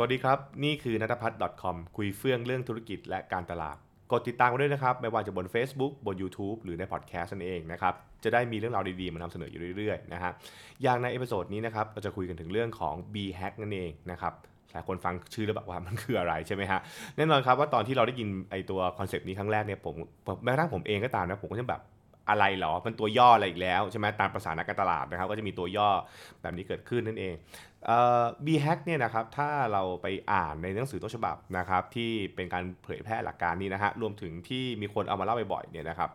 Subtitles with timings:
[0.00, 3.76] วัสดีครับ นี่คือนัทพัฒน์ .com คุยเฟื่องเรื่องธุรกิจและการตลาด
[4.12, 7.94] กดติดตามกันด้วยนะครับ ไม่ว่าจะบน Facebook บน YouTube หรือในพอดแคสต์นั่นเองนะครับ
[8.24, 10.32] จะได้มีเรื่องราวดีๆ มานำเสนออยู่เรื่อยๆนะฮะ
[10.82, 14.32] อย่างใน episode นี้นะครับเราจะคุยกันถึงเรื่องของ BHAG นั่นเองนะครับ
[14.72, 16.80] หลายคนฟังชื่อแล้วแบบว่ามันคืออะไรใช่ไหมฮะ
[17.16, 19.94] แน่นอนครับว่าตอนที่เราได้ยินไอตัวคอนเซปต์นี้ครั้งแรกเนี่ยผม
[20.44, 21.82] แม้กระทั่งผมเองก็ตามนะผมก็จะแบบ
[22.30, 25.90] อะไรหรอ มันตัวย่ออะไรอีกแล้วใช่ไหมตามภาษานักการตลาดนะครับ ก็จะมีตัวย่อ
[26.42, 27.34] แบบนี้เกิดขึ้นนั่นเอง
[27.86, 36.10] เอ่อ B hack เนี่ยนะครับ ถ้าเราไปอ่านในหนังสือต้นฉบับนะครับ ที่เป็นการเผยแพร่หลักการนี้นะฮะ รวมถึงที่มีคนเอามาเล่าบ่อยๆเนี่ยนะครับ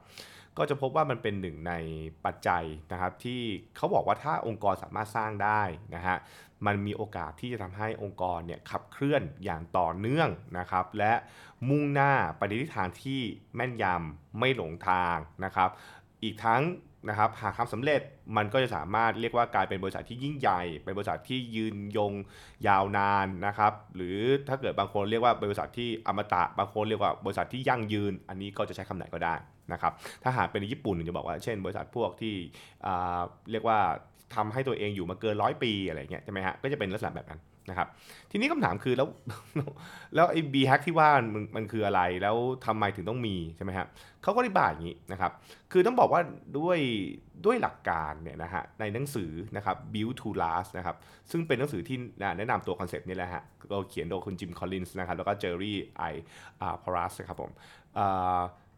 [0.58, 1.74] ก็จะพบว่ามันเป็นหนึ่งใน
[2.26, 3.42] ปัจจัยนะครับ ที่
[3.76, 5.62] เขาบอกว่าถ้าองค์กรสามารถสร้างได้
[5.96, 6.18] นะฮะ
[6.66, 11.14] มันมีโอกาสที่จะทำให้องค์กรเนี่ยขับเคลื่อนอย่างต่อเนื่องนะครับ และ
[11.70, 13.22] มุ่งหน้าไปในทิศทางที่
[13.56, 15.70] แม่นยำไม่หลงทางนะครับ
[16.26, 16.64] อีกทั้ง
[17.10, 18.02] นะครับหากทำสำเร็จ
[18.38, 22.14] มันก็จะสามารถเรียกว่ากลายเป็นบริษัทที่ยิ่งใหญ่ เป็นบริษัทที่ยืนยง
[22.68, 29.36] ยาวนานนะครับ หรือถ้าเกิดบางคนเรียกว่าบริษัทที่อมตะ บางคนเรียกว่าบริษัทที่ยั่งยืน อันนี้ก็จะใช้คำไหนก็ได้
[29.74, 32.36] นะครับ ถ้าหากเป็นในญี่ปุ่นจะบอกว่า เช่น บริษัทพวกที่
[33.52, 33.80] เรียกว่า
[34.36, 37.88] ทำให้ตัวเองอยู่มาเกินร้อยปีอะไรเงี้ยใช่ไหมฮะก็จะเป็นลักษณะแบบนั้นนะครับ
[38.32, 39.08] ทีนี้คำถามคือแล้ว
[40.16, 43.86] แล้วไอ้ B hack ที่ว่ามันมันคืออะไรแล้วทำไมถึงต้องมีใช่ไหมฮะ
[44.24, 45.32] เขาก็อธิบายอย่างนี้นะครับ
[45.72, 46.22] คือต้องบอกว่า
[46.58, 46.80] ด้วย
[47.46, 50.96] ด้วยหลักการเนี่ยนะฮะในหนังสือนะครับ Built to Last นะครับ
[51.32, 51.98] ซึ่งเป็นหนังสือที่
[52.38, 56.04] แนะนำตัวคอนเซปต์นี้แหละฮะก็เขียนโดยคุณจิมคอลลินส์นะครับแล้วก็เจอร์รี่ไอ
[56.84, 57.52] พอร์รัสนะครับผม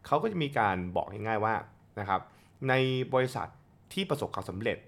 [0.06, 1.54] เขาก็จะมีการบอกง่ายๆว่า
[2.00, 2.20] นะครับ
[2.68, 2.74] ใน
[3.14, 3.48] บริษัท
[3.92, 4.78] ที่ประสบความสำเร็จ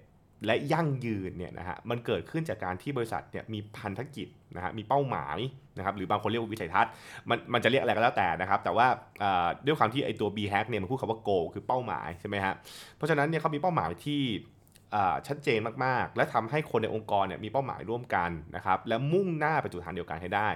[0.45, 5.37] และยั่งยืนเนี่ยนะฮะมันเกิดขึ้นจากการที่บริษัทเนี่ยมีพันธกิจนะฮะมีเป้าหมาย
[5.77, 6.91] นะครับหรือบางคนเรียกว่าวิสัยทัศน์
[7.29, 8.87] มันมันจะเรียกอะไรก็แล้วแต่นะครับ แต่ว่า
[9.23, 12.53] อ่าด้วยความที่ไอตัว B hack เนี่ยมันพูดคำว่า goal คือเป้าหมายใช่ไหมฮะ
[12.97, 14.21] เพราะฉะนั้นเนี่ยเขามีเป้าหมายที่
[14.95, 20.49] อ่าชัดเจนมากๆ และทำให้คนในองค์กรเนี่ยมีเป้าหมายร่วมกันนะครับและมุ่งหน้าไปจุดฐานเดียวกันให้ได้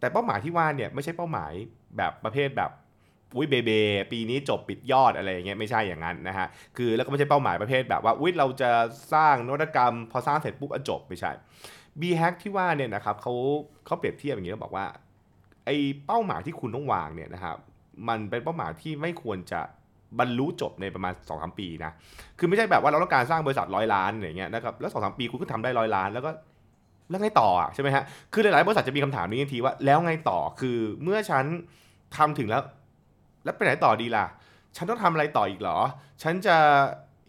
[0.00, 1.52] แต่เป้าหมายที่ว่าเนี่ยไม่ใช่เป้าหมาย
[1.96, 2.70] แบบประเภทแบบ
[3.36, 3.70] อุ้ยเบเบ
[4.12, 6.46] ปีนี้จบปิดยอดอะไรอย่างเงี้ยไม่ใช่อย่างนั้นนะฮะ
[6.76, 8.70] คือแล้วก็ไม่ใช่เป้าหมายประเภทแบบว่าอุ้ยเราจะ
[9.14, 11.32] สร้างนวัตกรรม พอสร้างเสร็จปุ๊บอจบไม่ใช่
[12.00, 13.32] B hack ที่ว่าเนี่ยนะครับเขา
[13.86, 14.86] เขาเปรียบเทียบอย่างนี้เขาบอกว่า
[15.64, 17.56] ไอ้เป้าหมายที่คุณต้องวางเนี่ยนะครับ
[18.08, 19.60] มันเป็นเป้าหมายที่ไม่ควรจะ
[20.18, 21.92] บรรลุจบในประมาณ2อสปีนะ
[22.38, 26.30] คือไม่ใช่แบบว่าเราต้องการสร้างบริษัทร้อยล้านอย่างเงี้ยนะครับ แล้วสองสามปีคุณก็ทำได้ร้อยล้าน แล้วก็
[27.10, 31.44] แล้วไงต่ออะใช่ไหมฮะ คือหลายๆบริษัทจะมีคำถามนี้ทันทีว่าแล้วไงต่อ คือเมื่อฉัน
[32.16, 32.62] ทำถึงแล้ว
[33.44, 34.26] แล้วไปไหนต่อดีล่ะ
[34.76, 35.78] ฉันต้องทำอะไรต่ออีกเหรอ
[36.22, 36.56] ฉันจะ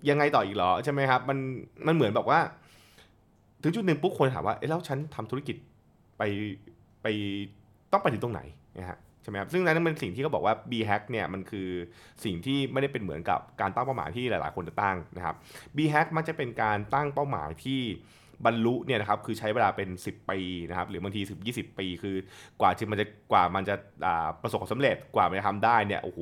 [0.10, 1.38] ยังไงต่ออีกเหรอใช่ไหมครับ มัน
[1.88, 2.40] มันเหมือนแบบว่า
[3.64, 5.56] ถึงจุดหนึ่งปุ๊บคนถามว่าเอ๊ะแล้วฉันทำธุรกิจ
[6.18, 6.24] ไป
[7.04, 7.08] ไป
[7.92, 8.42] ต้องไปถึงตรงไหน
[8.78, 11.70] นะฮะใช่ไหมครับซึ่งนั้นเป็นสิ่งที่เขาบอกว่า B hack เนี่ยมันคือ
[12.24, 15.36] สิ่งที่ไม่ได้เป็นเหมือนกับการตั้งเป้าหมายที่หลาย ๆ คนจะตั้งนะครับ
[15.76, 17.82] B hack มักจะเป็นการตั้งเป้าหมายที่
[18.46, 22.16] บรรลุเนี่ยนะครับคือใช้เวลาเป็น 10 ปีนะครับหรือบางที10 20 ปี คือ
[22.62, 23.76] กว่าที่มันจะกว่ามันจะ
[24.42, 26.20] ประสบความสำเร็จกว่ามันจะทำได้เนี่ยโอ้โห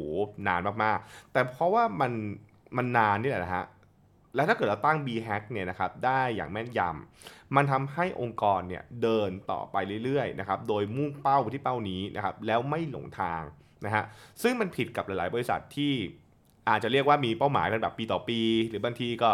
[0.48, 2.12] นานมากๆ แต่เพราะว่ามัน
[2.78, 3.66] มันนานนี่แหละนะฮะ
[4.36, 13.44] แล้วถ้าเกิดเราตั้ง B hack เนี่ยนะครับได้อย่างแม่นยำมันทำให้องค์กรเนี่ยเดินต่อไปเรื่อยๆนะครับโดยมุ่งเป้าไปที่เป้านี้นะครับแล้วไม่หลงทาง
[13.86, 14.04] นะฮะ
[14.42, 15.94] ซึ่งมันผิดกับหลายๆ บริษัทที่
[16.70, 19.32] อาจจะเรียกว่ามีเป้าหมายกันแบบปีต่อปี หรือบางทีก็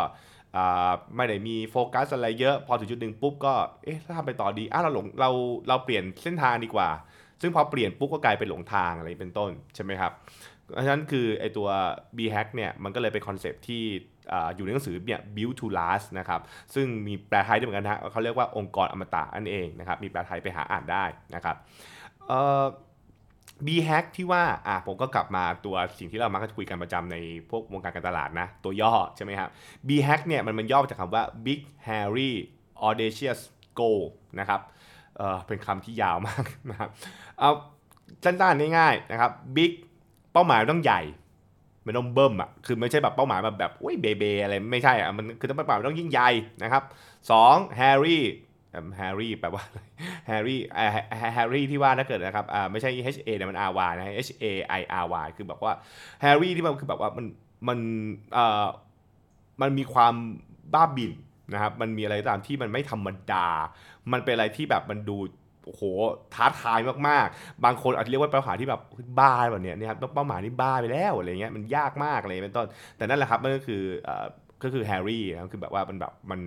[1.16, 5.30] ไม่ได้มีโฟกัสอะไรเยอะ พอถึงจุดหนึ่งปุ๊บก็เอ๊ะถ้าทำไปต่อดีอะเราหลงเรา
[5.68, 6.90] เราเปลี่ยนเส้นทางดีกว่า
[7.42, 10.12] ซึ่งพอเปลี่ยนปุ๊บก็กลายเป็นหลงทางอะไรเป็นต้นใช่ไหมครับ
[10.74, 11.68] เพราะฉะนั้นคือไอตัว
[12.18, 13.84] B hack เนี่ยมันก็เลยเป็นคอนเซปต์ที่
[14.32, 16.42] ออยู่ในหนังสือเนี่ย build to last นะครับ
[16.76, 21.06] ซึ่งมีแปลไทยด้วยเหมือนกันนะเขาเรียกว่าองค์กรอมตะนั่นเองนะครับมีแปลไทยไปหาอ่านได้
[21.36, 21.56] นะครับ
[22.28, 22.66] เอ่อ
[23.66, 27.18] B hack ที่ว่าอะผมก็กลับมาตัวสิ่งที่เรามักจะคุยกันประจำใน
[27.50, 29.50] พวกวงการการตลาดนะ ตัวย่อใช่ไหมครับ
[29.88, 32.32] BHAG เนี่ยมันมันย่อมาจากคำว่า Big Hairy
[32.88, 33.40] Audacious
[33.80, 34.02] Goal
[34.40, 34.62] นะครับ
[35.18, 36.90] เออเป็นคำที่ยาวมากนะครับ
[37.40, 37.52] เอา
[38.24, 39.72] สั้นๆง่ายๆนะครับ Big
[40.34, 41.02] เป้าหมายต้องใหญ่
[41.84, 46.30] มันต้องเบิ้มอะคือไม่ใช่แบบเป้าหมายแบบแบบอุ้ยเบเบอะไรไม่ใช่อะมันคือต้องเป้าหมายต้องยิ่งใหญ่
[46.64, 46.84] นะครับ
[47.32, 48.20] สอง Harry
[48.98, 49.64] แฮร์รี่แปลว่า
[50.28, 50.60] แฮร์รี่
[51.34, 54.46] แฮร์รี่ที่ว่าถ้าเกิดนะครับอ่าไม่ใช่ H A เนี่ยมัน R Y นะ H A
[54.80, 55.74] I R Y คือแบบว่า
[56.22, 57.26] Hairy ที่มันคือแบบว่ามัน
[57.68, 57.80] มัน
[58.34, 58.68] เอ่อ
[59.62, 60.14] มันมีความ
[60.74, 61.12] บ้าบิ่น
[61.54, 63.48] นะครับ มันมีอะไรตามที่มันไม่ธรรมดา
[64.12, 65.18] มันเป็นอะไรที่แบบมันดู
[65.66, 65.84] โอ้โห
[66.34, 68.82] ท้าทายมากๆ บางคนอาจจะเรียกว่าเป้าหมายที่แบบ
[69.20, 72.68] บ้าแบบเนี้ยนะครับเป้าหมายนี่บ้าไปแล้วอะไรเงี้ยมันยากมากอะไรเป็นต้น
[72.98, 74.10] แต่นั่นแหละครับมันก็คืออ
[74.64, 76.42] ก็คือ Hairy นะคือแบบว่ามันแบบมัน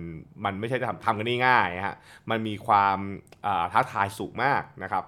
[0.45, 1.97] มันไม่ใช่ทำทำกันง่ายๆฮะ
[2.29, 2.97] มันมีความ
[3.71, 5.03] ท้าทายสูงมากนะครับ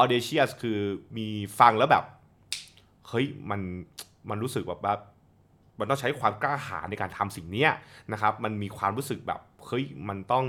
[0.00, 0.78] audacious คือ
[1.16, 1.26] มี
[1.60, 2.04] ฟังแล้วแบบ
[3.08, 3.60] เฮ้ยมัน
[4.30, 4.94] มันรู้สึกแบบว่า
[5.78, 7.66] มันต้องใช้ความกล้าหาญในการทำสิ่งนี้
[8.12, 10.44] นะครับ มันมีความรู้สึกแบบเฮ้ยมันต้อง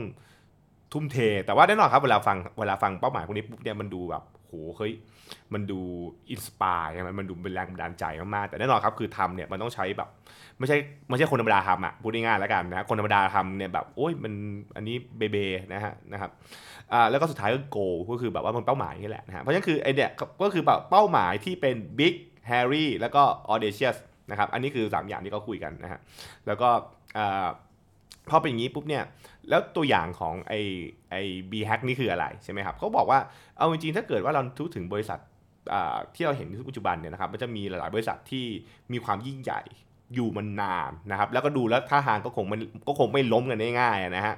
[0.94, 4.93] ทุ่มเท แต่ว่าแน่นอนครับเวลาฟังเวลาฟังเป้าหมายพวกนี้ปุ๊บเนี่ยมันดูแบบ โหเฮ้ย
[5.53, 5.79] มันดู
[6.31, 8.05] อินสปายมันมันดูเป็นแรงบันดาลใจ
[8.35, 10.09] มากๆแต่แน่นอนครับคือทำเนี่ยมันต้องใช้แบบ
[10.59, 10.77] ไม่ใช่
[11.09, 14.33] ไม่ใช่คนธรรมดาทำอะพูดง่ายๆแล้วกันนะคนธรรมดาทำเนี่ยแบบโอ้ยมัน
[14.75, 15.37] อันนี้เบเบ
[15.73, 16.31] นะฮะนะครับ
[16.93, 17.77] อ่าแล้วก็สุดท้ายก็โก
[18.11, 20.11] ก็คือแบบว่ามันเป้าหมายนี่แหละนะฮะเพราะฉะนั้นคือไอเนี่ย
[20.41, 22.13] ก็คือแบบเป้าหมายที่เป็น big
[22.49, 23.97] hairy แล้วก็ audacious
[24.31, 25.99] นะครับอันนี้คือ 3 อย่างที่เขาคุยกันนะฮะ
[26.47, 26.69] แล้วก็
[27.17, 27.47] อ่า
[28.29, 29.03] พอเป็นอย่างนี้ปุ๊บเนี่ย
[29.50, 30.53] แล้วตัวอย่างของไอ
[31.11, 31.15] ไอ
[31.51, 33.19] B hack นี่คืออะไรใช่ไหมครับเขาบอกว่า
[33.57, 35.19] เอาจริงๆถ้าเกิดว่าเราทุถึงบริษัท
[36.15, 38.45] ที่เราเห็นในปัจจุบันเนี่ยนะครับมันจะมีหลายๆบริษัทที่
[38.91, 39.61] มีความยิ่งใหญ่
[40.15, 44.35] อยู่มันนานนะครับแล้วก็ดูแล้วท่าทางก็คงมันก็คงไม่ล้มกันง่ายๆนะฮะ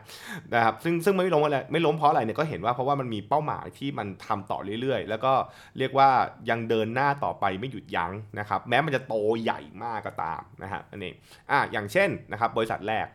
[0.53, 5.33] นะครับซึ่งซึ่งไม่ล้มอะไรไม่ล้มเพราะอะไรเนี่ยก็เห็นว่าเพราะว่ามันมีเป้าหมายที่มันทำต่อเรื่อยๆ แล้วก็
[5.77, 6.09] เรียกว่า
[6.49, 11.13] ยังเดินหน้าต่อไปไม่หยุดยั้งนะครับแม้มันจะโตใหญ่มากก็ตามนะฮะอันนี้
[11.51, 13.07] อะอย่างเช่นนะครับบริษัทแรก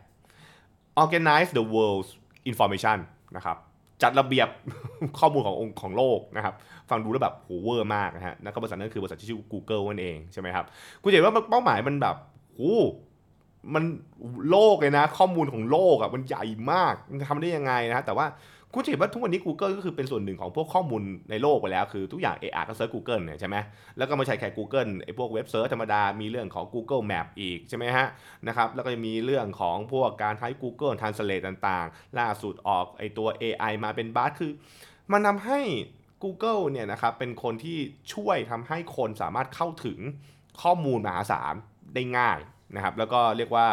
[1.03, 2.11] organize the world's
[2.51, 2.97] information
[3.35, 3.57] นะครับ
[4.03, 4.49] จัดระเบียบ
[5.19, 6.53] ข้อมูลขององค์ของโลกนะครับ
[6.89, 10.65] ฟังดูแล้วแบบโหเวอร์มากนะฮะนัก็บริษัทนั้นคือบริษัทที่ชื่อ Google นั่นเองใช่ไหมครับ
[11.01, 12.15] คุณเห็นว่าเป้าหมายมันแบบ
[12.55, 12.61] โห
[13.73, 13.83] มัน
[14.49, 18.25] โลกเลยนะ ข้อมูลของโลกอะ่ะมันใหญ่มากมันทำได้ยังไงนะแต่ว่า
[18.73, 23.55] คุณจะเห็นว่าทุกวันนี้ Google ก็คือเป็นส่วนหนึ่งของพวกข้อมูลในโลกไปแล้ว คือทุกอย่างเออก็ search Google เนี่ยใช่ไหม
[23.97, 28.07] แล้วก็ไม่ใช่แค่ Google ไอ้พวก web search ธรรมดา มีเรื่องของ Google Map อีกใช่ไหมฮะ
[28.47, 34.51] นะครับแล้วก็จะมีเรื่องของพวกการใช้ Google Translate ต่างๆ ล่าสุดออกไอ้ตัว AI มาเป็น Bard คือ
[35.11, 35.59] มันทำให้
[36.23, 37.77] Google เนี่ยนะครับเป็นคนที่
[38.13, 39.99] ช่วยทำให้คนสามารถเข้าถึง
[40.61, 41.55] ข้อมูลมหาศาล
[41.95, 42.39] ได้ง่าย
[42.75, 43.67] นะครับแล้วก็เรียกว่า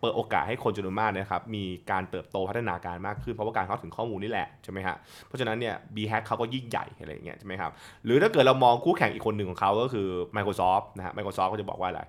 [0.00, 4.96] เปิดโอกาสให้คนจำนวนมากนะครับมีการเติบโตพัฒนาการมากขึ้นเพราะว่าการเข้าถึงข้อมูลนี่แหละใช่ไหมฮะ
[5.26, 7.70] เพราะฉะนั้นเนี่ย b h a c k เขาก็ยิ่งใหญ่อะไรอย่างเงี้ยใช่ไหมครับ
[8.04, 12.02] หรือถ้าเกิดเรามองคู่แข่งอีกคนหนึ่งของเขาก็คือ Microsoft นะฮะ Microsoft ก็จะบอกว่าอะไร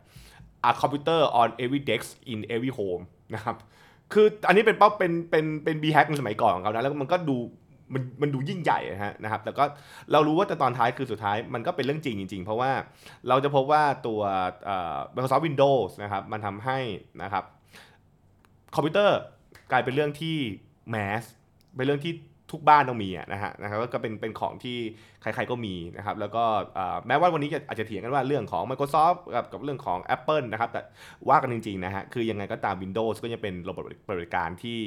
[0.69, 3.55] a computer on every desk in every home นะครับ
[4.13, 7.37] คืออันนี้เป็นเป้าเป็นเป็นเป็น b h a c k ในสมัยก่อนของเขานะแล้วมันก็ดู
[7.93, 9.63] มันมันดูยิ่งใหญ่ฮะนะครับ แต่ก็
[10.11, 12.71] เรารู้ว่าแต่ตอนท้ายคือสุดท้ายมันก็เป็นเรื่องจริงจริงๆ เพราะว่า
[13.29, 14.21] เราจะพบว่าตัว
[15.15, 16.79] Microsoft Windows นะครับมันทำให้
[17.23, 17.43] นะครับ
[18.75, 19.19] คอมพิวเตอร์
[19.71, 20.37] กลายเป็นเรื่องที่
[20.89, 21.23] แมส
[21.75, 22.13] เป็นเรื่องที่
[22.51, 24.77] ทุกบ้านต้องมีนะฮะนะครับก็เป็นเป็นของที่
[25.21, 26.43] ใครๆก็มีนะครับแล้วก็
[27.07, 30.81] แม้ว่าวันนี้จะอาจจะเถียงกันว่าเรื่องของ Microsoft กับกับเรื่องของ Apple นะครับแต่
[31.29, 34.79] ว่ากันจริงๆนะฮะคือยังไงก็ตาม Windows ก็ยังเป็นระบบบริการที่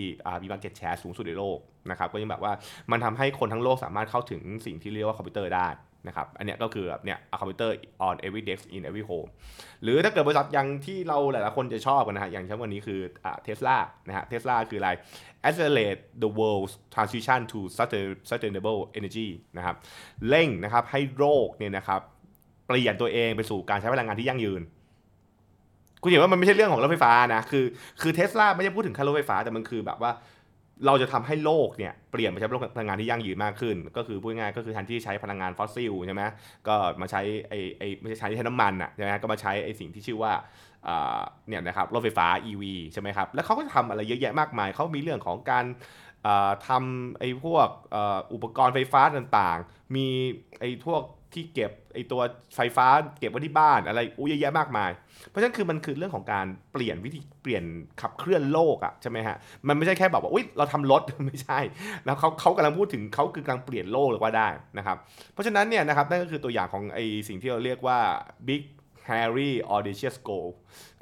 [0.42, 1.58] มี market share สูงสุดในโลก
[1.90, 2.52] นะครับก็ยังแบบว่า
[2.90, 5.68] มันทำให้คนทั้งโลกสามารถเข้าถึงสิ่งที่เรียกว่าคอมพิวเตอร์ได้
[6.08, 7.74] นะครับ อันนี้ก็คือแบบเนี่ยคอมพิวเตอร์
[8.06, 9.30] on every desk in every home
[9.82, 14.90] หรือถ้าเกิดบริษัทยังที่เราหลายๆคนจะชอบกันนะฮะ อย่างเช่นวันนี้คืออ่าเทสลานะฮะเทสลาคืออะไร
[15.48, 17.58] accelerate the world's transition to
[18.28, 19.76] sustainable energy นะครับ
[20.28, 22.00] เร่งนะครับให้โลกเนี่ยนะครับ
[22.66, 24.62] เปลี่ยนตัวเองไปสู่การใช้พลังงานที่ยั่งยืน
[26.02, 27.64] คุณเห็นว่ามันไม่ใช่เรื่องของรถไฟฟ้านะ คือ
[28.00, 30.12] คือเทสลาไม่ใช่พูดถึงแค่รถไฟฟ้าแต่มันคือแบบว่า
[30.86, 36.22] เราจะทำให้โลกเนี่ยเปลี่ยนไปใช้พลังงานที่ยั่งยืนมากขึ้น ก็คือพูดง่ายก็คือแทนที่ใช้พลังงานฟอสซิลใช่ไหม
[36.68, 40.32] ก็มาใช้ไอไอไม่ใช่ใช้ใช้น้ำมันอะใช่ไหมก็มาใช้ไอสิ่งที่ชื่อว่า
[41.48, 45.64] เนี่ยนะครับรถไฟฟ้า EV ใช่ไหมครับแล้วเขาก็จะทำอะไรเยอะแยะมากมายเขามีเรื่องของการ
[46.68, 47.68] ทำไอ้พวก
[48.32, 50.06] อุปกรณ์ไฟฟ้าต่างๆ มี
[50.60, 51.02] ไอ้พวก
[51.34, 52.20] ที่เก็บไอตัว
[52.56, 52.86] ไฟฟ้า
[53.18, 54.90] เก็บไว้ที่บ้านอะไรอู้เยอะแยะมากมาย
[55.28, 57.64] เพราะฉะนั้นคือมันคือเรื่องของการเปลี่ยนวิธีเปลี่ยน
[58.00, 59.36] ขับเคลื่อนโลกอะใช่ไหมฮะ
[59.68, 61.60] มันไม่ใช่แค่แบบว่าอุ้ยเราทำรถไม่ใช่
[62.04, 64.48] แล้วเขาเขากำลังพูดถึงเขาคือกำลังเปลี่ยนโลกเลยว่าได้
[64.78, 64.96] นะครับ
[65.32, 66.98] เพราะฉะนั้นเนี่ยนะครับนั่นก็คือตัวอย่างของไอ
[67.28, 67.98] สิ่งที่เราเรียกว่า
[68.48, 68.62] big
[69.08, 70.48] hairy audacious goal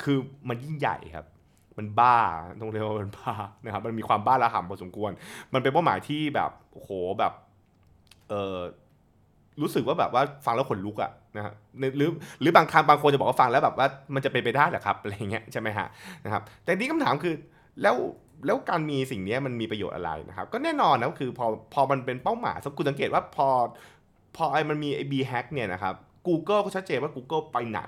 [0.02, 1.26] คือมันยิ่งใหญ่ครับ
[1.78, 2.18] มันบ้า
[2.60, 3.34] ต้องเรียกว่ามันบ้า
[3.64, 5.10] นะครับมันมีความบ้าระห่ำพอสมควร
[5.54, 7.32] มันเป็นเป้าหมายที่แบบโหแบบ
[8.30, 8.58] เออ
[9.60, 11.54] รู้สึกว่าแบบว่าฟังแล้วขนลุกอะนะฮะ
[11.96, 15.86] หรือหรือบางครั้งบางคนจะบอกว่าฟังแล้วแบบว่ามันจะเป็นไปได้หรอครับอะไรเงี้ยใช่ไหมฮะ
[16.24, 17.34] นะครับแต่ที่คำถามคือ
[17.82, 17.96] แล้ว
[18.46, 23.48] แล้วการมีสิ่งนี้มันมีประโยชน์อะไรนะครับ ก็แน่นอนนะคือพอพอมันเป็นเป้าหมายสักคุณสังเกตว่าพอ
[24.36, 25.94] พอไอ้มันมีไอ้บีแฮกเนี่ยนะครับ
[26.28, 27.82] Google ก็ชัดเจนว่า Google ไปไหน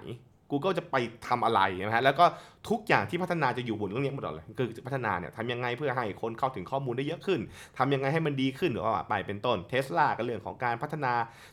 [0.51, 0.97] Google จะไป
[1.29, 2.25] ทำอะไรนะฮะแล้วก็
[2.69, 7.41] ทุกอย่างที่พัฒนาจะอยู่บนเรื่องนี้หมดเลยคือพัฒนาเนี่ยทำยังไงเพื่อให้คนเข้าถึงข้อมูลได้เยอะขึ้น
[7.79, 11.13] ทำยังไงให้มันดีขึ้นหรือว่าไปเป็นต้นเทสลาก็เรื่องของการพัฒนา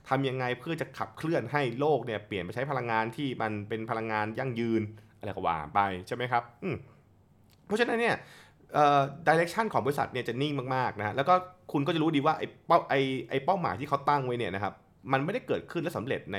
[0.10, 4.82] ทำยังไงเพื่อจะขับเคลื่อนให้โลกเนี่ยเปลี่ยนไปใช้พลังงานที่มันเป็นพลังงานยั่งยืน
[5.20, 6.44] อะไรก็ว่าไปใช่ไหมครับ
[7.66, 8.16] เพราะฉะนั้นเนี่ย
[9.28, 11.34] ดิเรกชันของบริษัทเนี่ยจะนิ่งมากๆนะฮะแล้วก็
[11.72, 14.74] คุณก็จะรู้ดีว่าไอ้เป้าไอ้ไอ้เป้าหมายที่เขาตั้งไว้เนี่ยนะครับ
[15.12, 16.38] มันไม่ได้เกิดขึ้นและสำเร็จใน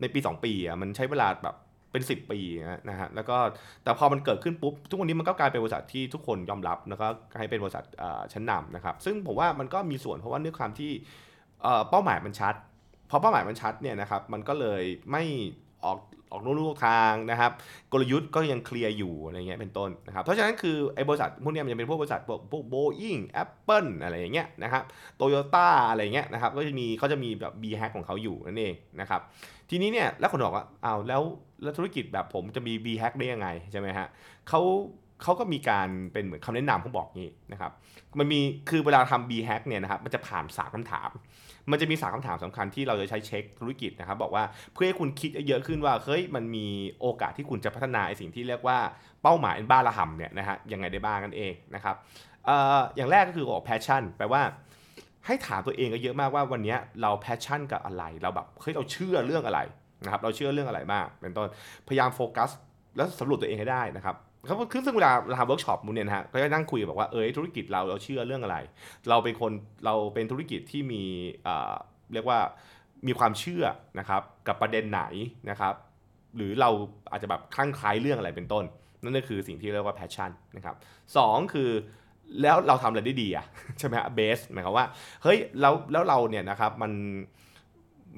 [0.00, 1.56] ในปี 2 ปีอะมันใช้เวลาแบบ
[1.94, 2.40] เป็น 10 ปี
[2.88, 3.36] นะฮะแล้วก็
[3.84, 7.06] แต่พอมันเกิดขึ้นปุ๊บทุกวันนี้มันก็กลายเป็นบริษัทที่ทุกคนยอมรับแล้วก็
[7.38, 7.84] ให้เป็นบริษัท
[8.32, 10.90] ชั้นนำนะครับซึ่งผมว่ามันก็มีส่วนเพราะว่าเนื่อความที่
[11.90, 12.54] เป้าหมายมันชัด
[13.10, 15.22] พอเป้าหมายมันชัดเนี่ยนะครับมันก็เลยไม่
[15.84, 15.98] ออก
[16.32, 17.52] ออกนู่นลูกทางนะครับ
[17.92, 24.82] กลยุทธ์ก็ยังเคลียร์อยู่อะไรเงี้ยเป็นต้นนะครับเพราะฉะนั้นคือไอ้บริษัทพวกนี้มันจะเป็นพวกบริษัทพวกพวกโบอิงแอปเปิลอะไรอย่างเงี้ยนะครับ
[25.16, 29.20] โตโยต้าอะไรเงี้ยนะครับก็จะมีเขาจะมีแบบ B hack ของเขาอยู่นั่นเองนะครับ
[29.70, 31.22] ทีนี้เนี่ยแล้วคนบอกว่าอ้าวแล้ว
[31.64, 34.06] แล้วธุรกิจแบบผมจะมี B hack ได้ยังไงใช่ไหมฮะ
[34.48, 34.60] เขา
[35.22, 37.72] เขาก็มีการเป็นเหมือนคำแนะนำเขาบอกงี้นะครับ
[38.18, 38.40] มันมี
[38.70, 41.10] คือเวลาทำ B hack เนี่ยนะครับมันจะผ่านสามคำถาม
[41.70, 46.66] มันจะมีสามคำถามสำคัญที่เราจะใช้เช็คธุรกิจนะครับ บอกว่าเพื่อให้คุณคิดเยอะขึ้นว่าเฮ้ยมันมี
[47.00, 48.78] โอกาสที่คุณจะพัฒนาไอ้สิ่งที่เรียกว่า
[49.22, 51.94] เป้าหมายเป็นบ้าระห่ำเนี่ยนะฮะยังไงได้บ้างกันเองนะครับ
[52.48, 52.50] อ
[52.96, 54.42] อย่างแรกก็คือบอก passion แปลว่า
[55.26, 59.60] ให้ถามตัวเองก็เยอะมากว่าวันนี้เรา passion กับอะไร เราแบบเฮ้ยเราเชื่อเรื่องอะไร
[60.04, 61.48] นะครับเราเชื่อเรื่องอะไรมากเป็นต้น
[61.88, 62.50] พยายามโฟกัส
[62.96, 64.16] แล้วสำรวจตัวเองให้ได้นะครับ
[64.48, 68.56] ครับคือซึ่งเวลาเราทำเวิร์กช็อปมูเนี่ยนะฮะก็จะนั่งคุยบอกว่าเออธุรกิจเราเราเชื่อเรื่องอะไร
[69.08, 69.52] เราเป็นคน
[69.84, 71.02] เราเป็นธุรกิจที่มี
[71.44, 71.74] เอ่อ
[72.12, 72.38] เรียกว่า
[73.06, 73.64] มีความเชื่อ
[73.98, 75.02] นะครับกับประเด็นไหน
[75.50, 75.74] นะครับ
[76.36, 76.70] หรือเรา
[77.10, 78.64] อาจจะแบบคลั่งไคล้เรื่องอะไรเป็นต้น
[79.02, 80.76] นั่นก็คือสิ่งที่เรียกว่า passion นะครับ
[81.16, 81.70] สองคือ
[82.42, 83.46] แล้วเราทำอะไรได้ดีอะ
[83.78, 84.86] ใช่ไหมฮะ base หมายความว่า
[85.22, 86.92] เฮ้ยแล้วแล้วเราเนี่ยนะครับมัน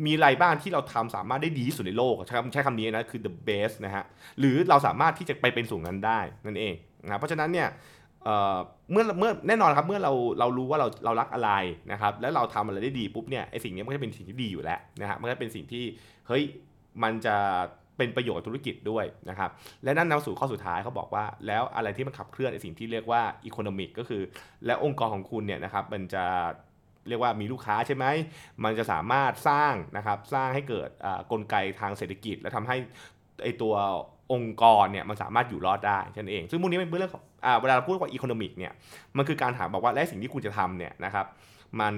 [0.05, 4.05] มีอะไรบ้างที่เราทำสามารถได้ดีที่สุดในโลกใช้คำใช้คำนี้นะคือ the best นะฮะ
[4.39, 6.75] หรือเราสามารถที่จะไปเป็นสูงนั้นได้นั่นเอง
[7.05, 7.69] นะเพราะฉะนั้นเนี่ย
[8.93, 11.51] เมื่อเมื่อแน่นอนครับเมื่อเราเรารู้ว่าเราเรารักอะไร
[11.93, 15.85] นะครับแล้วเราทำอะไรได้ดีปุ๊บเนี่ยไอสิ่งนี้มันก็จะเป็นสิ่งที่ดีอยู่แล้วนะฮะมันก็เป็นสิ่งที่
[16.29, 16.43] เฮ้ย
[17.03, 17.37] มันจะ
[17.97, 19.51] เป็นประโยชน์ธุรกิจด้วยนะครับ
[19.85, 24.23] และนั่นนำสู่ข้อสุดท้ายเขาบอกว่า แล้วอะไรที่มันขับเคลื่อนในสิ่งที่เรียกว่าอีโคโนมิกก็คือ
[24.67, 26.25] และองค์กรของคุณเนี่ยนะครับมันจะ
[27.09, 28.05] เรียกว่ามีลูกค้าใช่ไหม
[28.65, 30.89] มันจะสามารถสร้างนะครับสร้างให้เกิด
[31.33, 32.77] กลไกทางเศรษฐกิจ และทำให้
[33.43, 33.75] ไอตัว
[34.33, 38.73] องค์กรเนี่ยมันสามารถอยู่รอดได้นั่นเอง ซึ่งพวกนี้เป็นเรื่องของอ่าเวลาเราพูดว่าอีโคโนมิกเนี่ย
[39.17, 41.27] มันคือการถามบอกว่าและสิ่งที่คุณจะทำเนี่ยนะครับ
[41.81, 41.95] มัน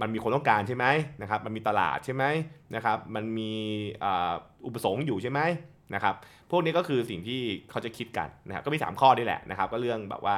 [0.00, 0.86] มันมีคนต้องการใช่ไหม
[1.22, 2.24] นะครับมันมีตลาดใช่ไหม
[2.74, 3.52] นะครับมันมี
[4.66, 5.40] อุปสงค์อยู่ใช่ไหม
[5.94, 6.14] นะครับ
[6.50, 10.36] พวกนี้ก็คือสิ่งที่เขาจะคิดกันนะครับก็มี 3 ข้อนี่แหละนะครับก็เรื่องแบบว่า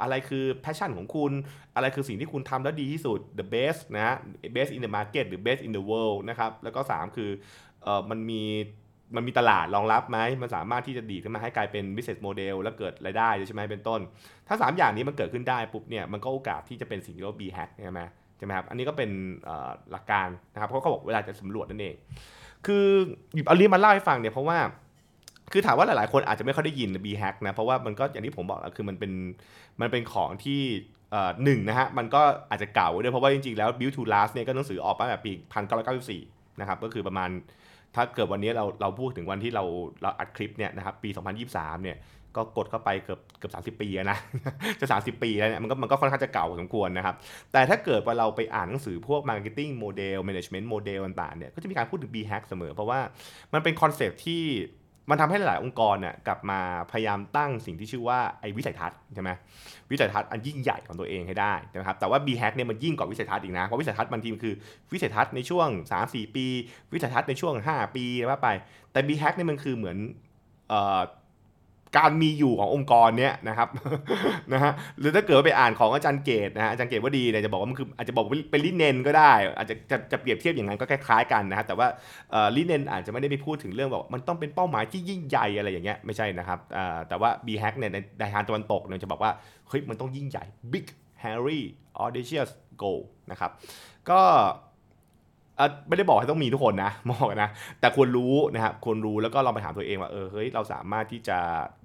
[0.00, 1.32] อะไรคือ passion ของคุณ
[1.74, 4.16] อะไรคือสิ่งที่คุณทำแล้วดีที่สุด the best นะ
[4.54, 7.30] best in the market หรือ best in the world นะครับ แล้วก็ 3 คือ
[7.86, 8.42] อมันมี
[9.16, 14.00] มันมีตลาดรองรับไหม มันสามารถที่จะดีขึ้นมาให้กลายเป็น business model แล้วเกิดรายได้ใช่ไหมเป็นต้น
[14.48, 18.00] ถ้า 3 อย่างนี้มันเกิดขึ้นได้ปุ๊บเนี่ย มันก็โอกาสที่จะเป็นสิ่งที่เรียกว่า B hack ใช่ไหม
[18.38, 19.10] ใช่ไหมครับ อันนี้ก็เป็น
[19.90, 21.94] หลักการนะครับ เพราะเขาบอกเวลาจะสำรวจนั่นเอง
[22.66, 22.86] คือ
[23.34, 24.58] หยิบเอาเรื่องมาเล่าให้ฟังเนี่ยเพราะว่า
[25.52, 29.12] คือถามว่าหลายๆ คนอาจจะไม่ค่อยได้ยิน B hack นะ เพราะว่ามันก็อย่างที่ผมบอกแล้วคือมันเป็น
[29.80, 30.60] มันเป็นของที่
[31.44, 35.32] หนึ่งนะฮะ มันก็อาจจะเก่าด้วยเพราะว่าจริงๆ แล้ว Build to Last เนี่ยก็หนังสือออกมาแบบปี
[35.96, 37.30] 1994 นะครับ ก็คือประมาณ
[37.94, 39.64] ถ้าเกิดวันนี้เราเราพูดถึงวันที่เรา
[40.02, 41.10] เราอัดคลิปเนี่ยนะครับปี
[41.46, 41.96] 2023 เนี่ย
[42.36, 44.18] ก็กดเข้าไปเกือบเกือบ30 ปีนะ
[44.80, 47.14] จะ 30 ปีแล้วเนี่ยมันก็มันก็ค่อนข้างจะเก่าพอสมควรนะครับ
[47.52, 53.00] แต่ถ้าเกิดว่าเราไปอ่านหนังสือพวก Marketing Model Management Model ต่างๆเนี่ยก็จะมีการพูดถึง B hack เสมอ เพราะว่า
[53.54, 54.42] มันเป็นคอนเซปที่
[55.10, 56.60] มันทำให้หลายๆองค์กรเนี่ยกลับมา
[56.92, 59.30] พยายามตั้งสิ่งที่ชื่อว่าไอ้วิสัยทัศน์ใช่ไหม
[59.90, 64.54] วิสัยทัศน์อันยิ่งใหญ่ของตัวเองให้ได้นะครับแต่ว่า B hack เนี่ยมันยิ่งกว่าวิสัยทัศน์อีกนะเพราะวิสัยทัศน์บางทีมันคือ
[64.92, 65.68] วิสัยทัศน์ในช่วง
[66.02, 66.46] 3-4 ปี
[66.92, 68.48] วิสัยทัศน์ในช่วง 5 ปีว่าไป
[68.92, 69.96] แต่ B hack เนี่ยมันคือเหมือน
[70.68, 71.00] เอ่อ
[71.98, 73.68] การมีอยู่ขององค์กรเนี้ยนะครับ
[74.52, 81.86] นะฮะหรือถ้าเกิดไปอ่านของอาจารย์เกตนะฮะอาจารย์เกตว่าดีเนี่ยจะบอกว่ามันคืออาจจะบอกว่าเป็นลิเนนก็ได้ อาจจะจะจะเปรียบเทียบอย่างนั้นก็คล้ายๆกันนะฮะแต่ว่า
[82.56, 86.58] ลิเนนอาจจะไม่ได้ไปพูดถึงเรื่องแบบมันต้องเป็นเป้าหมายที่ยิ่งใหญ่อะไรอย่างเงี้ยไม่ใช่นะครับ
[87.08, 89.32] แต่ว่า B hack เนี่ยในในทางตะวันตกเนี่ยจะบอกว่า
[89.68, 90.86] เฮ้ยมันต้องยิ่งใหญ่ big
[91.22, 91.60] hairy
[92.02, 92.50] audacious
[92.82, 93.50] goal นะครับ
[94.10, 94.20] ก็
[95.88, 97.50] ไม่ได้บอกให้ต้องมีทุกคนนะบอกนะ
[97.80, 101.38] แต่ควรรู้นะครับควรรู้แล้วก็ลองไปถามตัวเองว่าเออเฮ้ยเราสามารถที่จะ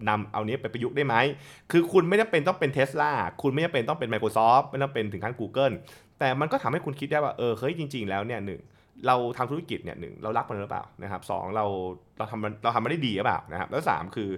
[0.10, 1.16] นำเอานี้ไปประยุกต์ได้ไหม
[1.72, 5.74] คือคุณไม่จำเป็นต้องเป็นเท s l a คุณไม่จำเป็นต้องเป็น Microsoft ไม่ต้องเป็นถึงขั้น Google
[6.20, 8.62] แต่มันก็ทำให้คุณคิดได้ว่าเออเฮ้ยจริง ๆ แล้วเนี่ยหนึ่ง
[9.08, 11.66] เราทำธุรกิจเนี่ยหนึ่งเรารักมันหรือเปล่านะครับสองเรา
[12.18, 14.30] เราทำมันเราทำมันได้ดีหรือเปล่านะครับแล้วสามคือ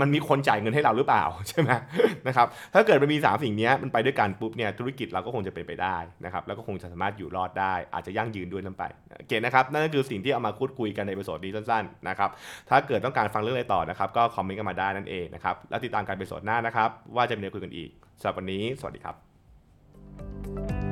[0.00, 1.70] มันมีคนจ่ายเงินให้เราหรือเปล่าใช่ไหม
[2.26, 8.84] นะครับถ้าเกิดมันมี 3 สิ่งนี้มันไปด้วยกันปุ๊บเนี่ยธุรกิจเราก็คงจะเป็นไปได้นะครับแล้วก็คงจะสามารถอยู่รอดได้ อาจจะยั่งยืนด้วยซ้ำไป
[9.18, 12.30] โอเคนะครับนั่นก็คือสิ่งที่เอามาพูดคุยกันใน episode นี้สั้นๆนะครับ
[12.68, 20.91] ถ้าเกิดต้องการฟังเรื่องอะไรต่อนะครับก็คอมเมนต์กันมาได้นั่นเองนะครับแล้วติดตามการ episode หน้านะครับว่าจะมีอะไรคุยกันอีกสำหรับวันนี้ สวัสดีครับ